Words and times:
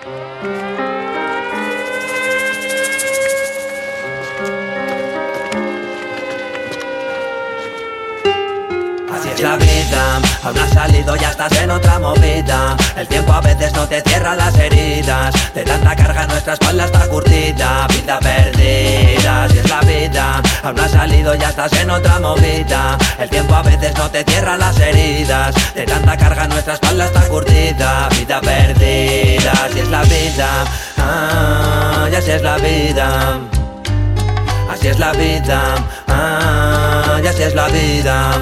Así 0.00 0.08
es 9.28 9.40
la 9.42 9.56
vida 9.56 10.20
Aún 10.42 10.56
salido 10.72 11.16
y 11.16 11.24
estás 11.24 11.52
en 11.60 11.70
otra 11.70 11.98
movida. 11.98 12.76
El 12.96 13.06
tiempo 13.08 13.32
a 13.34 13.42
veces 13.42 13.74
no 13.74 13.86
te 13.86 14.00
cierra 14.00 14.34
las 14.36 14.56
heridas 14.58 15.34
De 15.54 15.64
tanta 15.64 15.94
carga 15.94 16.26
nuestra 16.28 16.54
espalda 16.54 16.86
está 16.86 17.06
curtida. 17.08 17.86
Vida 17.88 18.18
perdida, 18.20 19.48
si 19.50 19.58
es 19.58 19.68
la 19.68 19.80
vida 19.80 20.42
Aún 20.62 20.78
salido 20.88 21.34
y 21.34 21.42
estás 21.42 21.72
en 21.74 21.90
otra 21.90 22.18
movida. 22.20 22.96
El 23.18 23.28
tiempo 23.28 23.54
a 23.54 23.62
veces 23.62 23.94
no 23.98 24.10
te 24.10 24.24
cierra 24.24 24.56
las 24.56 24.80
heridas 24.80 25.54
De 25.74 25.84
tanta 25.84 26.16
carga 26.16 26.48
nuestra 26.48 26.72
espalda 26.74 27.04
está 27.04 27.20
curtida. 27.28 28.08
Vida 28.18 28.40
perdida, 28.40 29.59
si 32.30 32.36
es 32.36 32.42
la 32.42 32.58
vida. 32.58 33.40
Así 34.70 34.86
es 34.86 35.00
la 35.00 35.10
vida, 35.12 35.74
ah, 36.06 37.20
y 37.22 37.26
así 37.26 37.42
es 37.42 37.54
la 37.56 37.66
vida. 37.66 38.40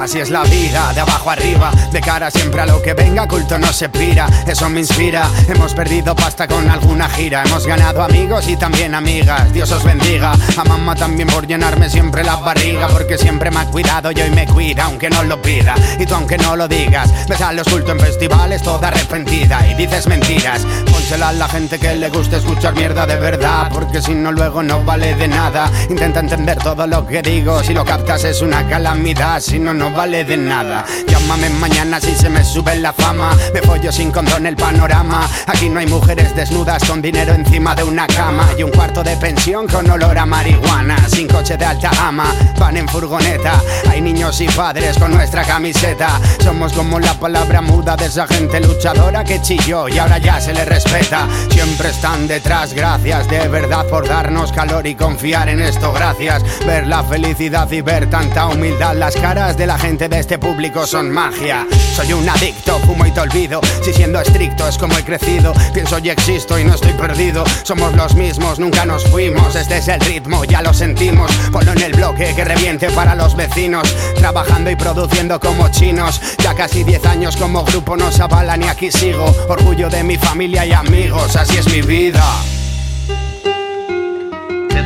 Así 0.00 0.18
es 0.18 0.30
la 0.30 0.44
vida, 0.44 0.94
de 0.94 1.00
abajo 1.00 1.30
arriba, 1.30 1.70
de 1.92 2.00
cara 2.00 2.30
siempre 2.30 2.62
a 2.62 2.66
lo 2.66 2.80
que 2.80 2.94
venga, 2.94 3.28
culto 3.28 3.58
no 3.58 3.70
se 3.70 3.90
pira, 3.90 4.26
eso 4.46 4.70
me 4.70 4.80
inspira. 4.80 5.28
Hemos 5.46 5.74
perdido 5.74 6.16
pasta 6.16 6.48
con 6.48 6.70
alguna 6.70 7.06
gira, 7.06 7.42
hemos 7.44 7.66
ganado 7.66 8.02
amigos 8.02 8.48
y 8.48 8.56
también 8.56 8.94
amigas. 8.94 9.52
Dios 9.52 9.70
os 9.70 9.84
bendiga, 9.84 10.32
a 10.56 10.64
mamá 10.64 10.94
también 10.96 11.28
por 11.28 11.46
llenarme 11.46 11.90
siempre 11.90 12.24
la 12.24 12.36
barriga, 12.36 12.88
porque 12.88 13.18
siempre 13.18 13.50
me 13.50 13.60
ha 13.60 13.66
cuidado 13.66 14.10
y 14.10 14.20
hoy 14.22 14.30
me 14.30 14.46
cuida, 14.46 14.84
aunque 14.84 15.10
no 15.10 15.22
lo 15.22 15.40
pida. 15.42 15.74
Y 15.98 16.06
tú 16.06 16.14
aunque 16.14 16.38
no 16.38 16.56
lo 16.56 16.66
digas, 16.66 17.12
ves 17.28 17.40
a 17.42 17.52
los 17.52 17.68
cultos 17.68 17.90
en 17.90 18.00
festivales 18.00 18.62
toda 18.62 18.88
arrepentida 18.88 19.68
y 19.68 19.74
dices 19.74 20.06
mentiras. 20.06 20.62
Pónsela 20.90 21.28
a 21.28 21.32
la 21.32 21.46
gente 21.46 21.78
que 21.78 21.94
le 21.94 22.08
gusta 22.08 22.38
escuchar 22.38 22.74
mierda 22.74 23.04
de 23.04 23.16
verdad, 23.16 23.68
porque 23.70 24.00
si 24.00 24.14
no 24.14 24.32
luego 24.32 24.62
no 24.62 24.82
vale 24.82 25.14
de 25.14 25.28
nada. 25.28 25.70
Intenta 25.90 26.20
entender 26.20 26.56
todo 26.56 26.86
lo 26.86 27.06
que 27.06 27.20
digo, 27.20 27.62
si 27.62 27.74
lo 27.74 27.84
captas 27.84 28.24
es 28.24 28.40
una 28.40 28.66
calamidad, 28.66 29.40
si 29.40 29.58
no, 29.58 29.74
no 29.74 29.89
vale 29.90 30.24
de 30.24 30.36
nada. 30.36 30.84
Llámame 31.06 31.50
mañana 31.50 32.00
si 32.00 32.14
se 32.14 32.28
me 32.28 32.44
sube 32.44 32.76
la 32.76 32.92
fama. 32.92 33.36
Me 33.52 33.62
follo 33.62 33.92
sin 33.92 34.10
condón 34.10 34.46
el 34.46 34.56
panorama. 34.56 35.28
Aquí 35.46 35.68
no 35.68 35.80
hay 35.80 35.86
mujeres 35.86 36.34
desnudas 36.34 36.84
con 36.84 37.02
dinero 37.02 37.34
encima 37.34 37.74
de 37.74 37.84
una 37.84 38.06
cama. 38.06 38.48
Y 38.58 38.62
un 38.62 38.70
cuarto 38.70 39.02
de 39.02 39.16
pensión 39.16 39.66
con 39.66 39.90
olor 39.90 40.18
a 40.18 40.26
marihuana. 40.26 40.96
Sin 41.08 41.28
coche 41.28 41.56
de 41.56 41.64
alta 41.64 41.90
gama, 41.90 42.32
van 42.58 42.76
en 42.76 42.88
furgoneta. 42.88 43.60
Hay 43.90 44.00
niños 44.00 44.40
y 44.40 44.48
padres 44.48 44.98
con 44.98 45.12
nuestra 45.12 45.44
camiseta. 45.44 46.20
Somos 46.42 46.72
como 46.72 47.00
la 47.00 47.14
palabra 47.14 47.60
muda 47.60 47.96
de 47.96 48.06
esa 48.06 48.26
gente 48.26 48.60
luchadora 48.60 49.24
que 49.24 49.40
chilló 49.42 49.88
y 49.88 49.98
ahora 49.98 50.18
ya 50.18 50.40
se 50.40 50.52
le 50.52 50.64
respeta. 50.64 51.28
Siempre 51.50 51.90
están 51.90 52.26
detrás, 52.26 52.72
gracias 52.72 53.28
de 53.28 53.48
verdad 53.48 53.86
por 53.86 54.08
darnos 54.08 54.52
calor 54.52 54.86
y 54.86 54.94
confiar 54.94 55.48
en 55.48 55.60
esto. 55.60 55.92
Gracias. 55.92 56.42
Ver 56.66 56.86
la 56.86 57.02
felicidad 57.02 57.70
y 57.70 57.80
ver 57.80 58.08
tanta 58.08 58.46
humildad. 58.46 58.94
Las 58.96 59.16
caras 59.16 59.56
de 59.56 59.66
la 59.66 59.78
gente 59.80 60.08
de 60.08 60.20
este 60.20 60.38
público 60.38 60.86
son 60.86 61.10
magia. 61.10 61.66
Soy 61.94 62.12
un 62.12 62.28
adicto, 62.28 62.78
fumo 62.80 63.06
y 63.06 63.10
te 63.12 63.20
olvido. 63.20 63.60
Si 63.82 63.92
siendo 63.92 64.20
estricto 64.20 64.68
es 64.68 64.76
como 64.76 64.96
he 64.96 65.02
crecido, 65.02 65.54
pienso 65.72 65.98
y 65.98 66.10
existo 66.10 66.58
y 66.58 66.64
no 66.64 66.74
estoy 66.74 66.92
perdido. 66.92 67.44
Somos 67.62 67.94
los 67.94 68.14
mismos, 68.14 68.58
nunca 68.58 68.84
nos 68.84 69.04
fuimos. 69.06 69.54
Este 69.56 69.78
es 69.78 69.88
el 69.88 70.00
ritmo, 70.00 70.44
ya 70.44 70.60
lo 70.60 70.74
sentimos. 70.74 71.30
Ponlo 71.50 71.72
en 71.72 71.82
el 71.82 71.92
bloque 71.92 72.34
que 72.34 72.44
reviente 72.44 72.90
para 72.90 73.14
los 73.14 73.34
vecinos. 73.34 73.94
Trabajando 74.16 74.70
y 74.70 74.76
produciendo 74.76 75.40
como 75.40 75.68
chinos. 75.70 76.20
Ya 76.38 76.54
casi 76.54 76.84
10 76.84 77.06
años 77.06 77.36
como 77.36 77.64
grupo 77.64 77.96
nos 77.96 78.20
avalan 78.20 78.62
y 78.62 78.68
aquí 78.68 78.92
sigo. 78.92 79.34
Orgullo 79.48 79.88
de 79.88 80.04
mi 80.04 80.18
familia 80.18 80.66
y 80.66 80.72
amigos, 80.72 81.36
así 81.36 81.56
es 81.56 81.66
mi 81.68 81.80
vida. 81.80 82.22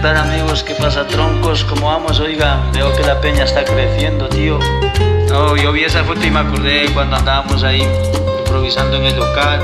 ¿Qué 0.04 0.10
tal 0.10 0.18
amigos? 0.18 0.62
¿Qué 0.62 0.74
pasa 0.74 1.06
troncos? 1.06 1.64
¿Cómo 1.64 1.86
vamos? 1.86 2.20
Oiga, 2.20 2.60
veo 2.74 2.94
que 2.94 3.02
la 3.04 3.18
peña 3.22 3.44
está 3.44 3.64
creciendo, 3.64 4.28
tío. 4.28 4.58
No, 5.30 5.56
yo 5.56 5.72
vi 5.72 5.84
esa 5.84 6.04
foto 6.04 6.22
y 6.22 6.30
me 6.30 6.40
acordé 6.40 6.90
cuando 6.92 7.16
andábamos 7.16 7.62
ahí 7.62 7.88
improvisando 8.40 8.98
en 8.98 9.04
el 9.04 9.16
local. 9.16 9.62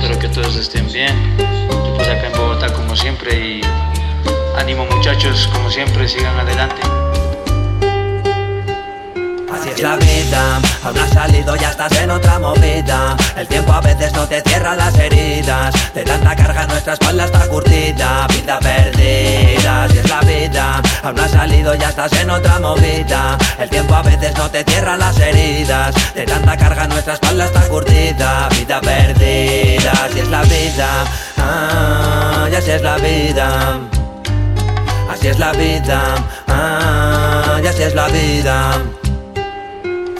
Espero 0.00 0.18
que 0.18 0.28
todos 0.30 0.56
estén 0.56 0.84
bien. 0.92 1.14
Yo 1.38 1.94
pues 1.94 2.08
acá 2.08 2.26
en 2.26 2.32
Bogotá 2.32 2.72
como 2.72 2.96
siempre 2.96 3.38
y 3.38 3.60
ánimo 4.56 4.84
muchachos, 4.86 5.48
como 5.52 5.70
siempre, 5.70 6.08
sigan 6.08 6.36
adelante. 6.36 6.82
Así 9.52 9.70
es 9.70 9.80
la 9.80 9.94
vida, 9.94 10.60
has 10.82 11.10
salido 11.10 11.54
ya 11.54 11.70
estás 11.70 11.92
en 11.92 12.10
otra 12.10 12.40
movida. 12.40 13.16
El 13.36 13.46
tiempo 13.46 13.72
a 13.72 13.80
veces 13.80 14.12
no 14.12 14.26
te 14.26 14.40
cierra 14.40 14.74
las 14.74 14.98
heridas. 14.98 15.94
De 15.94 16.02
tanta 16.02 16.34
carga 16.34 16.66
nuestra 16.66 16.94
espalda 16.94 17.26
está 17.26 17.46
curtida. 17.46 18.26
Aún 21.08 21.20
has 21.20 21.30
salido 21.30 21.74
ya 21.74 21.88
estás 21.88 22.12
en 22.20 22.28
otra 22.28 22.58
movida. 22.58 23.38
El 23.58 23.70
tiempo 23.70 23.94
a 23.94 24.02
veces 24.02 24.36
no 24.36 24.50
te 24.50 24.62
cierra 24.62 24.94
las 24.94 25.18
heridas. 25.18 25.94
De 26.14 26.26
tanta 26.26 26.54
carga 26.54 26.86
nuestra 26.86 27.14
espalda 27.14 27.46
está 27.46 27.62
curtida. 27.62 28.46
Vida 28.50 28.78
perdida, 28.82 29.92
así 30.04 30.18
es 30.20 30.28
la 30.28 30.42
vida. 30.42 31.04
Ah, 31.38 32.46
y 32.52 32.54
así 32.54 32.70
es 32.72 32.82
la 32.82 32.96
vida. 32.98 33.78
Así 35.10 35.28
es 35.28 35.38
la 35.38 35.52
vida. 35.52 36.14
Ah, 36.46 37.58
y 37.64 37.66
así 37.66 37.82
es 37.84 37.94
la 37.94 38.08
vida. 38.08 38.78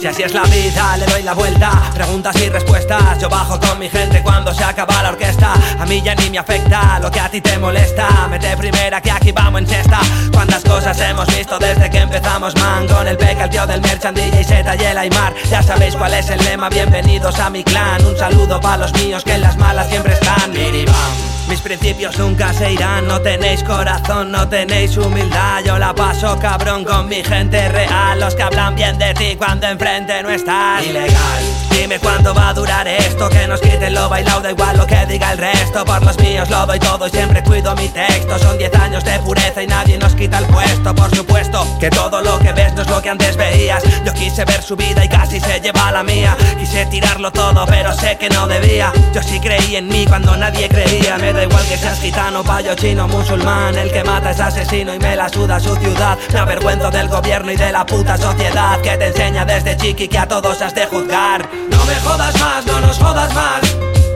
Si 0.00 0.06
así 0.06 0.22
es 0.22 0.32
la 0.32 0.44
vida, 0.44 0.96
le 0.96 1.06
doy 1.06 1.22
la 1.24 1.34
vuelta 1.34 1.72
Preguntas 1.92 2.36
y 2.36 2.48
respuestas 2.48 3.18
Yo 3.18 3.28
bajo 3.28 3.58
con 3.58 3.80
mi 3.80 3.88
gente 3.88 4.22
cuando 4.22 4.54
se 4.54 4.62
acaba 4.62 5.02
la 5.02 5.08
orquesta 5.08 5.54
mí 5.88 6.02
ya 6.02 6.14
ni 6.14 6.30
me 6.30 6.38
afecta. 6.38 6.98
Lo 7.00 7.10
que 7.10 7.20
a 7.20 7.28
ti 7.28 7.40
te 7.40 7.58
molesta 7.58 8.28
Mete 8.30 8.56
primera 8.56 9.00
que 9.00 9.10
aquí 9.10 9.32
vamos 9.32 9.62
en 9.62 9.66
sexta 9.66 10.00
Cuántas 10.32 10.62
cosas 10.62 10.98
hemos 11.00 11.26
visto 11.34 11.58
desde 11.58 11.90
que 11.90 11.98
empezamos 11.98 12.54
man. 12.56 12.86
Con 12.86 13.08
el 13.08 13.16
peca, 13.16 13.44
el 13.44 13.50
tío 13.50 13.66
del 13.66 13.80
merchant, 13.80 14.16
DJ 14.16 14.44
Z 14.44 14.76
y 14.76 14.84
el 14.84 14.98
Aymar. 14.98 15.34
Ya 15.50 15.62
sabéis 15.62 15.96
cuál 15.96 16.14
es 16.14 16.28
el 16.30 16.42
lema, 16.44 16.68
bienvenidos 16.68 17.38
a 17.38 17.50
mi 17.50 17.64
clan. 17.64 18.04
Un 18.06 18.16
saludo 18.16 18.60
para 18.60 18.78
los 18.78 18.92
míos 18.94 19.24
que 19.24 19.32
en 19.32 19.40
las 19.40 19.56
malas 19.56 19.88
siempre 19.88 20.12
están. 20.12 20.52
Miribam 20.52 21.38
mis 21.48 21.60
principios 21.62 22.18
nunca 22.18 22.52
se 22.52 22.72
irán, 22.72 23.08
no 23.08 23.22
tenéis 23.22 23.62
corazón, 23.62 24.30
no 24.30 24.46
tenéis 24.48 24.98
humildad. 24.98 25.62
Yo 25.64 25.78
la 25.78 25.94
paso 26.20 26.36
cabrón 26.40 26.84
con 26.84 27.08
mi 27.08 27.22
gente 27.22 27.68
real, 27.68 28.18
los 28.18 28.34
que 28.34 28.42
hablan 28.42 28.74
bien 28.74 28.98
de 28.98 29.14
ti 29.14 29.36
cuando 29.36 29.68
enfrente 29.68 30.20
no 30.22 30.30
estás. 30.30 30.84
Ilegal, 30.84 31.42
dime 31.70 32.00
cuánto 32.00 32.34
va 32.34 32.48
a 32.48 32.54
durar 32.54 32.88
esto, 32.88 33.28
que 33.28 33.46
nos 33.46 33.60
quiten 33.60 33.94
lo 33.94 34.08
bailado, 34.08 34.40
da 34.40 34.50
igual 34.50 34.76
lo 34.76 34.86
que 34.86 35.06
diga 35.06 35.30
el 35.30 35.38
resto. 35.38 35.84
Por 35.84 36.04
los 36.04 36.18
míos 36.18 36.50
lo 36.50 36.66
doy 36.66 36.80
todo 36.80 37.06
y 37.06 37.10
siempre 37.10 37.42
cuido 37.44 37.74
mi 37.76 37.88
texto. 37.88 38.36
Son 38.38 38.58
10 38.58 38.74
años 38.74 39.04
de 39.04 39.16
pureza 39.20 39.62
y 39.62 39.68
nadie 39.68 39.96
nos 39.96 40.14
quita 40.16 40.38
el 40.38 40.46
puesto, 40.46 40.92
por 40.92 41.14
supuesto. 41.14 41.64
Que 41.78 41.88
todo 41.88 42.20
lo 42.20 42.38
que 42.40 42.52
ves 42.52 42.72
no 42.74 42.82
es 42.82 42.88
lo 42.88 43.00
que 43.00 43.10
antes 43.10 43.36
veías. 43.36 43.82
Yo 44.04 44.12
quise 44.12 44.44
ver 44.44 44.62
su 44.62 44.74
vida 44.74 45.04
y 45.04 45.08
casi 45.08 45.38
se 45.38 45.60
lleva 45.60 45.92
la 45.92 46.02
mía. 46.02 46.36
Quise 46.58 46.86
tirarlo 46.86 47.30
todo, 47.30 47.64
pero 47.66 47.92
sé 47.92 48.16
que 48.18 48.28
no 48.28 48.48
debía. 48.48 48.92
Yo 49.14 49.22
sí 49.22 49.38
creí 49.38 49.76
en 49.76 49.86
mí 49.86 50.04
cuando 50.04 50.36
nadie 50.36 50.68
creía. 50.68 51.16
Me 51.18 51.32
da 51.32 51.44
igual 51.44 51.64
que 51.66 51.76
seas 51.78 52.00
gitano, 52.00 52.42
payo, 52.42 52.74
chino, 52.74 53.06
musulmán 53.06 53.76
El 53.76 53.92
que 53.92 54.02
mata 54.02 54.32
es 54.32 54.40
asesino 54.40 54.94
y 54.94 54.98
me 54.98 55.14
la 55.14 55.28
suda 55.28 55.60
su 55.60 55.76
ciudad 55.76 56.07
Me 56.32 56.38
avergüenzo 56.38 56.90
del 56.90 57.08
gobierno 57.08 57.52
y 57.52 57.56
de 57.56 57.70
la 57.70 57.84
puta 57.84 58.16
sociedad 58.16 58.80
Que 58.80 58.96
te 58.96 59.08
enseña 59.08 59.44
desde 59.44 59.76
chiqui 59.76 60.08
que 60.08 60.18
a 60.18 60.26
todos 60.26 60.62
has 60.62 60.74
de 60.74 60.86
juzgar. 60.86 61.48
No 61.70 61.84
me 61.84 61.94
jodas 61.96 62.38
más, 62.40 62.66
no 62.66 62.80
nos 62.80 62.98
jodas 62.98 63.34
más. 63.34 63.60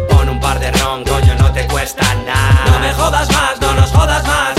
Pon 0.08 0.28
un 0.28 0.40
par 0.40 0.58
de 0.58 0.70
ron, 0.72 1.04
coño, 1.04 1.34
no 1.38 1.52
te 1.52 1.66
cuesta 1.66 2.02
nada. 2.26 2.64
No 2.66 2.78
me 2.78 2.92
jodas 2.94 3.30
más, 3.30 3.60
no 3.60 3.74
nos 3.74 3.90
jodas 3.90 4.24
más. 4.26 4.54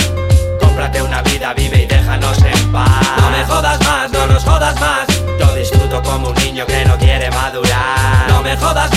Cómprate 0.59 1.01
una 1.01 1.21
vida, 1.23 1.53
vive 1.53 1.83
y 1.83 1.85
déjanos 1.87 2.37
en 2.43 2.71
paz. 2.71 2.89
No 3.17 3.29
me 3.31 3.43
jodas 3.45 3.79
más, 3.81 4.11
no 4.11 4.27
nos 4.27 4.43
jodas 4.43 4.79
más. 4.79 5.07
Yo 5.39 5.55
disfruto 5.55 6.01
como 6.03 6.29
un 6.29 6.35
niño 6.35 6.65
que 6.67 6.85
no 6.85 6.97
quiere 6.97 7.31
madurar. 7.31 8.27
No 8.29 8.41
me 8.43 8.55
jodas 8.57 8.92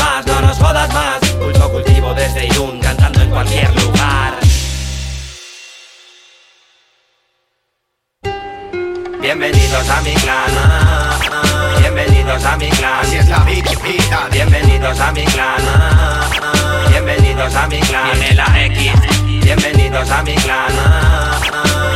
Bienvenidos 9.26 9.90
a 9.90 10.00
mi 10.02 10.14
clan. 10.14 10.52
Bienvenidos 11.80 12.44
a 12.44 12.56
mi 12.58 12.68
clan 12.68 13.00
Así 13.00 13.16
es 13.16 13.28
la 13.28 13.40
vida. 13.40 14.28
Bienvenidos 14.30 15.00
a 15.00 15.10
mi 15.10 15.24
clan. 15.24 15.56
Bienvenidos 16.90 17.52
a 17.56 17.66
mi 17.66 17.80
clan 17.80 18.04
Viene 18.12 18.34
la 18.34 18.64
X. 18.66 18.92
Bienvenidos 19.42 20.08
a 20.12 20.22
mi 20.22 20.34
clan. 20.36 20.72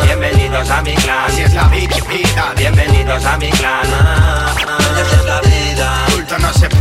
Bienvenidos 0.06 0.70
a 0.70 0.82
mi 0.82 0.94
clan 0.96 1.24
Así 1.28 1.42
es 1.42 1.54
la 1.54 1.68
vida. 1.68 2.52
Bienvenidos 2.56 3.24
a 3.24 3.36
mi 3.36 3.50
clan 3.50 3.86
así 3.86 5.14
es 5.14 5.24
la 5.24 5.40
vida 5.40 6.04
Culto 6.12 6.36
no 6.40 6.52
se. 6.52 6.79